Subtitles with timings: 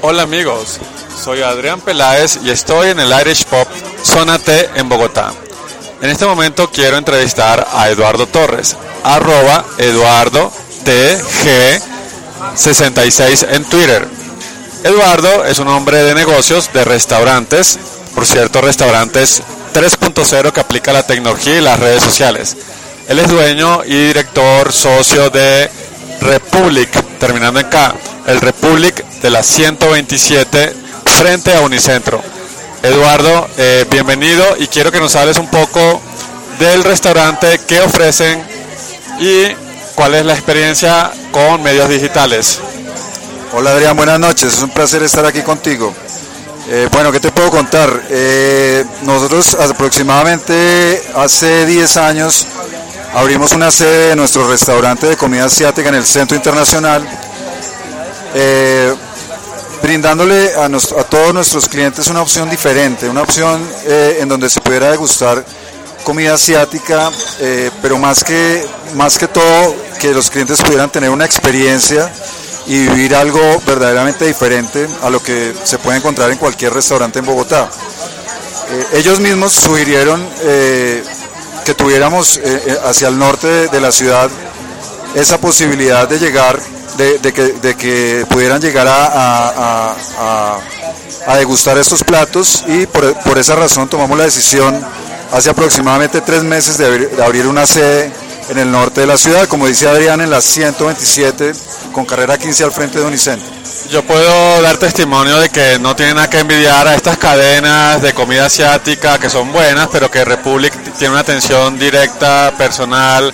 [0.00, 0.80] Hola amigos,
[1.22, 3.68] soy Adrián Peláez y estoy en el Irish Pop
[4.02, 5.32] Zona T en Bogotá.
[6.02, 10.50] En este momento quiero entrevistar a Eduardo Torres, arroba Eduardo
[10.84, 14.08] TG66 en Twitter.
[14.82, 17.78] Eduardo es un hombre de negocios, de restaurantes,
[18.14, 19.40] por cierto, restaurantes
[19.72, 22.56] 3.0 que aplica la tecnología y las redes sociales.
[23.08, 25.70] Él es dueño y director socio de
[26.20, 27.94] Republic, terminando en K,
[28.26, 30.74] el Republic de la 127
[31.18, 32.20] frente a Unicentro.
[32.82, 36.00] Eduardo, eh, bienvenido y quiero que nos hables un poco
[36.58, 38.42] del restaurante, qué ofrecen
[39.20, 39.46] y
[39.94, 42.60] cuál es la experiencia con medios digitales.
[43.52, 45.94] Hola Adrián, buenas noches, es un placer estar aquí contigo.
[46.68, 48.02] Eh, bueno, ¿qué te puedo contar?
[48.10, 52.46] Eh, nosotros aproximadamente hace 10 años
[53.14, 57.08] abrimos una sede de nuestro restaurante de comida asiática en el Centro Internacional,
[59.96, 60.68] brindándole a,
[61.04, 65.42] todos nuestros clientes una opción diferente, una opción en donde se pudiera degustar
[66.04, 67.10] comida asiática,
[67.80, 72.12] pero más que, más que todo que los clientes pudieran tener una experiencia
[72.66, 77.24] y vivir algo verdaderamente diferente a lo que se puede encontrar en cualquier restaurante en
[77.24, 77.66] Bogotá.
[78.68, 81.02] Eh, ellos mismos sugirieron eh,
[81.64, 84.28] que tuviéramos eh, hacia el norte de, la ciudad
[85.14, 86.60] esa posibilidad de llegar,
[86.96, 89.94] de, que, pudieran llegar a,
[91.26, 94.80] a, degustar estos platos y por, esa razón tomamos la decisión
[95.32, 98.12] hace aproximadamente tres meses de abrir una sede
[98.48, 101.52] en el norte de la ciudad, como dice Adrián, en la 127
[101.92, 103.48] con carrera 15 al frente de Unicentro.
[103.90, 108.12] Yo puedo dar testimonio de que no tiene nada que envidiar a estas cadenas de
[108.12, 113.32] comida asiática que son buenas, pero que Republic tiene una atención directa, personal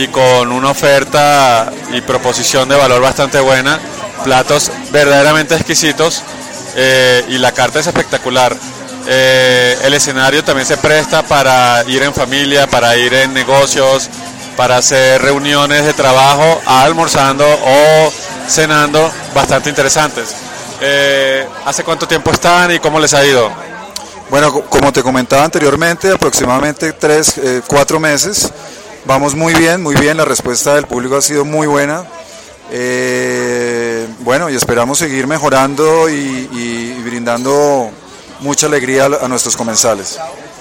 [0.00, 3.78] y con una oferta y proposición de valor bastante buena,
[4.24, 6.22] platos verdaderamente exquisitos
[6.74, 8.56] eh, y la carta es espectacular.
[9.06, 14.08] Eh, el escenario también se presta para ir en familia, para ir en negocios,
[14.56, 18.12] para hacer reuniones de trabajo, almorzando o
[18.48, 20.34] cenando bastante interesantes.
[20.80, 23.50] Eh, ¿Hace cuánto tiempo están y cómo les ha ido?
[24.30, 28.50] Bueno, como te comentaba anteriormente, aproximadamente tres, cuatro meses.
[29.06, 30.16] Vamos muy bien, muy bien.
[30.16, 32.04] La respuesta del público ha sido muy buena.
[32.70, 37.90] Eh, bueno, y esperamos seguir mejorando y, brindando
[38.40, 40.18] mucha alegría a nuestros comensales.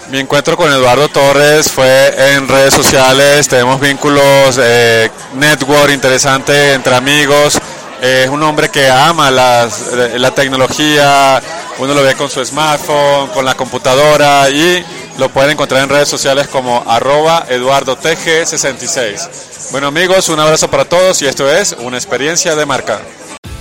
[0.09, 6.95] Mi encuentro con Eduardo Torres fue en redes sociales, tenemos vínculos, eh, network interesante entre
[6.95, 7.59] amigos.
[8.01, 11.41] es un hombre que ama la tecnología,
[11.79, 14.83] uno lo ve con su smartphone, con la computadora y
[15.19, 19.72] lo pueden encontrar en redes sociales como arroba eduardotg66.
[19.72, 23.02] Bueno amigos, un abrazo para todos y esto es una experiencia de marca.